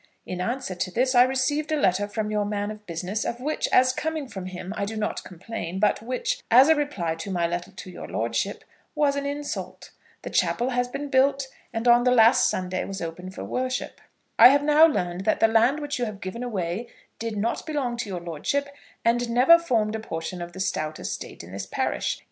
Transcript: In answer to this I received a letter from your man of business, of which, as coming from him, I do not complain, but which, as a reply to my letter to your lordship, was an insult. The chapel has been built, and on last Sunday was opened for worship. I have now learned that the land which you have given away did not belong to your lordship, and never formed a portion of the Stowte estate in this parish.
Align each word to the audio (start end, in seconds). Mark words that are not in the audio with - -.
In 0.25 0.41
answer 0.41 0.73
to 0.73 0.89
this 0.89 1.13
I 1.13 1.21
received 1.21 1.71
a 1.71 1.75
letter 1.79 2.07
from 2.07 2.31
your 2.31 2.43
man 2.43 2.71
of 2.71 2.87
business, 2.87 3.23
of 3.23 3.39
which, 3.39 3.67
as 3.71 3.93
coming 3.93 4.27
from 4.27 4.47
him, 4.47 4.73
I 4.75 4.83
do 4.83 4.97
not 4.97 5.23
complain, 5.23 5.79
but 5.79 6.01
which, 6.01 6.41
as 6.49 6.69
a 6.69 6.75
reply 6.75 7.13
to 7.13 7.29
my 7.29 7.45
letter 7.45 7.69
to 7.69 7.91
your 7.91 8.07
lordship, 8.07 8.63
was 8.95 9.15
an 9.15 9.27
insult. 9.27 9.91
The 10.23 10.31
chapel 10.31 10.71
has 10.71 10.87
been 10.87 11.09
built, 11.09 11.45
and 11.71 11.87
on 11.87 12.03
last 12.03 12.49
Sunday 12.49 12.83
was 12.83 12.99
opened 12.99 13.35
for 13.35 13.43
worship. 13.45 14.01
I 14.39 14.47
have 14.47 14.63
now 14.63 14.87
learned 14.87 15.23
that 15.25 15.39
the 15.39 15.47
land 15.47 15.79
which 15.79 15.99
you 15.99 16.05
have 16.05 16.19
given 16.19 16.41
away 16.41 16.87
did 17.19 17.37
not 17.37 17.67
belong 17.67 17.95
to 17.97 18.09
your 18.09 18.21
lordship, 18.21 18.69
and 19.05 19.29
never 19.29 19.59
formed 19.59 19.95
a 19.95 19.99
portion 19.99 20.41
of 20.41 20.53
the 20.53 20.59
Stowte 20.59 20.99
estate 20.99 21.43
in 21.43 21.51
this 21.51 21.67
parish. 21.67 22.19